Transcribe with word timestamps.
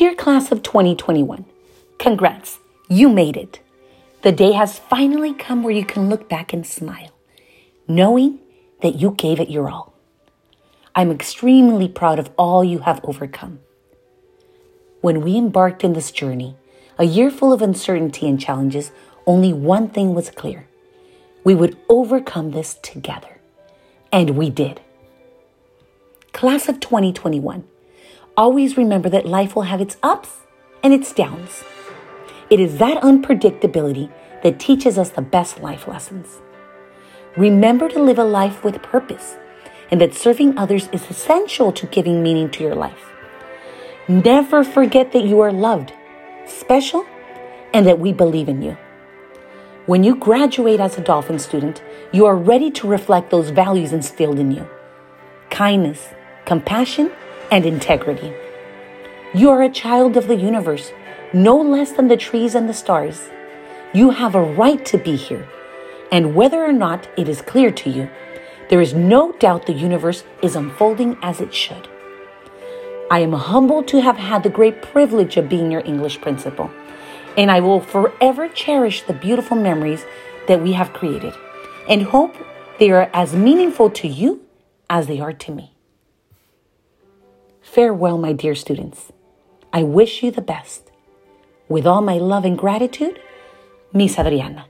Dear 0.00 0.14
class 0.14 0.50
of 0.50 0.62
2021, 0.62 1.44
congrats, 1.98 2.58
you 2.88 3.10
made 3.10 3.36
it. 3.36 3.60
The 4.22 4.32
day 4.32 4.52
has 4.52 4.78
finally 4.78 5.34
come 5.34 5.62
where 5.62 5.74
you 5.74 5.84
can 5.84 6.08
look 6.08 6.26
back 6.26 6.54
and 6.54 6.66
smile, 6.66 7.10
knowing 7.86 8.38
that 8.80 8.94
you 8.94 9.10
gave 9.10 9.40
it 9.40 9.50
your 9.50 9.68
all. 9.68 9.92
I'm 10.94 11.10
extremely 11.10 11.86
proud 11.86 12.18
of 12.18 12.30
all 12.38 12.64
you 12.64 12.78
have 12.78 13.04
overcome. 13.04 13.60
When 15.02 15.20
we 15.20 15.36
embarked 15.36 15.84
in 15.84 15.92
this 15.92 16.10
journey, 16.10 16.56
a 16.96 17.04
year 17.04 17.30
full 17.30 17.52
of 17.52 17.60
uncertainty 17.60 18.26
and 18.26 18.40
challenges, 18.40 18.92
only 19.26 19.52
one 19.52 19.90
thing 19.90 20.14
was 20.14 20.30
clear. 20.30 20.66
We 21.44 21.54
would 21.54 21.76
overcome 21.90 22.52
this 22.52 22.78
together. 22.82 23.38
And 24.10 24.30
we 24.30 24.48
did. 24.48 24.80
Class 26.32 26.70
of 26.70 26.80
2021, 26.80 27.64
always 28.40 28.78
remember 28.78 29.10
that 29.10 29.26
life 29.26 29.54
will 29.54 29.68
have 29.68 29.82
its 29.82 29.98
ups 30.02 30.46
and 30.82 30.94
its 30.94 31.12
downs. 31.12 31.62
It 32.48 32.58
is 32.58 32.78
that 32.78 33.02
unpredictability 33.02 34.10
that 34.42 34.58
teaches 34.58 34.96
us 34.96 35.10
the 35.10 35.20
best 35.20 35.60
life 35.60 35.86
lessons. 35.86 36.40
Remember 37.36 37.86
to 37.90 38.02
live 38.02 38.18
a 38.18 38.24
life 38.24 38.64
with 38.64 38.82
purpose 38.82 39.36
and 39.90 40.00
that 40.00 40.14
serving 40.14 40.56
others 40.56 40.88
is 40.90 41.10
essential 41.10 41.70
to 41.72 41.86
giving 41.86 42.22
meaning 42.22 42.50
to 42.52 42.62
your 42.62 42.74
life. 42.74 43.12
Never 44.08 44.64
forget 44.64 45.12
that 45.12 45.24
you 45.24 45.40
are 45.40 45.52
loved, 45.52 45.92
special, 46.46 47.04
and 47.74 47.86
that 47.86 48.00
we 48.00 48.10
believe 48.10 48.48
in 48.48 48.62
you. 48.62 48.78
When 49.84 50.02
you 50.02 50.16
graduate 50.16 50.80
as 50.80 50.96
a 50.96 51.02
Dolphin 51.02 51.38
student, 51.38 51.82
you 52.10 52.24
are 52.24 52.36
ready 52.36 52.70
to 52.70 52.88
reflect 52.88 53.30
those 53.30 53.50
values 53.50 53.92
instilled 53.92 54.38
in 54.38 54.50
you 54.50 54.66
kindness, 55.50 56.08
compassion, 56.46 57.10
and 57.50 57.66
integrity. 57.66 58.32
You 59.34 59.50
are 59.50 59.62
a 59.62 59.70
child 59.70 60.16
of 60.16 60.28
the 60.28 60.36
universe, 60.36 60.92
no 61.32 61.56
less 61.60 61.92
than 61.92 62.08
the 62.08 62.16
trees 62.16 62.54
and 62.54 62.68
the 62.68 62.74
stars. 62.74 63.28
You 63.92 64.10
have 64.10 64.34
a 64.34 64.42
right 64.42 64.84
to 64.86 64.98
be 64.98 65.16
here, 65.16 65.48
and 66.12 66.34
whether 66.34 66.64
or 66.64 66.72
not 66.72 67.08
it 67.16 67.28
is 67.28 67.42
clear 67.42 67.70
to 67.70 67.90
you, 67.90 68.08
there 68.68 68.80
is 68.80 68.94
no 68.94 69.32
doubt 69.32 69.66
the 69.66 69.72
universe 69.72 70.24
is 70.42 70.56
unfolding 70.56 71.16
as 71.22 71.40
it 71.40 71.52
should. 71.52 71.88
I 73.10 73.18
am 73.18 73.32
humbled 73.32 73.88
to 73.88 74.00
have 74.00 74.16
had 74.16 74.44
the 74.44 74.50
great 74.50 74.82
privilege 74.82 75.36
of 75.36 75.48
being 75.48 75.72
your 75.72 75.82
English 75.84 76.20
principal, 76.20 76.70
and 77.36 77.50
I 77.50 77.58
will 77.58 77.80
forever 77.80 78.48
cherish 78.48 79.02
the 79.02 79.12
beautiful 79.12 79.56
memories 79.56 80.04
that 80.46 80.62
we 80.62 80.72
have 80.72 80.92
created 80.92 81.34
and 81.88 82.02
hope 82.02 82.36
they 82.78 82.90
are 82.90 83.10
as 83.12 83.34
meaningful 83.34 83.90
to 83.90 84.08
you 84.08 84.42
as 84.88 85.08
they 85.08 85.20
are 85.20 85.32
to 85.32 85.52
me. 85.52 85.74
Farewell, 87.62 88.18
my 88.18 88.32
dear 88.32 88.54
students. 88.54 89.12
I 89.72 89.82
wish 89.82 90.22
you 90.22 90.30
the 90.30 90.40
best. 90.40 90.90
With 91.68 91.86
all 91.86 92.00
my 92.02 92.18
love 92.18 92.44
and 92.44 92.58
gratitude, 92.58 93.20
Miss 93.92 94.18
Adriana. 94.18 94.69